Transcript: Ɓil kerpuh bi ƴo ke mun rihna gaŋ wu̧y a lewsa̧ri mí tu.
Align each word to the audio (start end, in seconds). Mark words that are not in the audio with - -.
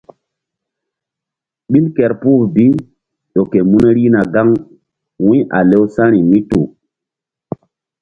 Ɓil 1.71 1.85
kerpuh 1.95 2.41
bi 2.53 2.65
ƴo 3.33 3.41
ke 3.51 3.59
mun 3.69 3.85
rihna 3.95 4.21
gaŋ 4.33 4.47
wu̧y 5.25 5.39
a 5.57 5.59
lewsa̧ri 5.69 6.19
mí 6.29 6.39
tu. 6.49 6.59